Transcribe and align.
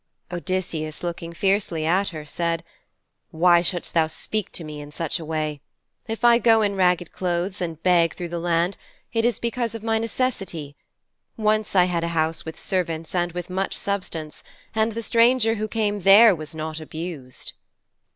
Odysseus, 0.33 1.03
looking 1.03 1.31
fiercely 1.31 1.85
at 1.85 2.07
her, 2.09 2.25
said, 2.25 2.63
'Why 3.29 3.61
shouldst 3.61 3.93
thou 3.93 4.07
speak 4.07 4.51
to 4.53 4.63
me 4.63 4.81
in 4.81 4.91
such 4.91 5.19
a 5.19 5.23
way? 5.23 5.61
If 6.07 6.25
I 6.25 6.39
go 6.39 6.63
in 6.63 6.73
ragged 6.73 7.11
clothes 7.11 7.61
and 7.61 7.83
beg 7.83 8.15
through 8.15 8.29
the 8.29 8.39
land 8.39 8.77
it 9.13 9.25
is 9.25 9.37
because 9.37 9.75
of 9.75 9.83
my 9.83 9.99
necessity. 9.99 10.75
Once 11.37 11.75
I 11.75 11.83
had 11.85 12.03
a 12.03 12.07
house 12.17 12.43
with 12.45 12.59
servants 12.59 13.13
and 13.13 13.33
with 13.33 13.51
much 13.51 13.77
substance, 13.77 14.43
and 14.73 14.93
the 14.93 15.03
stranger 15.03 15.53
who 15.53 15.67
came 15.67 15.99
there 15.99 16.33
was 16.33 16.55
not 16.55 16.79
abused.' 16.79 17.53